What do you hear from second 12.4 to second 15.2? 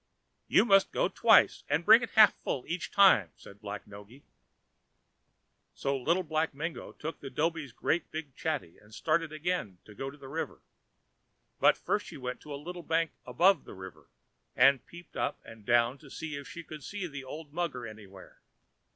to a little bank above the river, and peeped